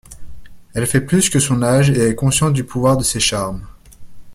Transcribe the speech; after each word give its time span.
Elle 0.73 0.87
fait 0.87 1.01
plus 1.05 1.29
que 1.29 1.37
son 1.37 1.61
âge 1.61 1.91
et 1.91 2.07
est 2.09 2.15
consciente 2.15 2.53
du 2.53 2.63
pouvoir 2.63 2.97
de 2.97 3.03
ses 3.03 3.19
charmes. 3.19 3.67